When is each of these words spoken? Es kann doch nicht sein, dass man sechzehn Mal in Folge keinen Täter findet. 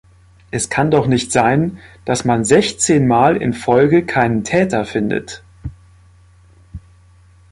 Es 0.49 0.71
kann 0.71 0.89
doch 0.89 1.05
nicht 1.05 1.31
sein, 1.31 1.77
dass 2.05 2.25
man 2.25 2.43
sechzehn 2.43 3.05
Mal 3.07 3.37
in 3.37 3.53
Folge 3.53 4.03
keinen 4.03 4.43
Täter 4.43 4.83
findet. 4.83 5.43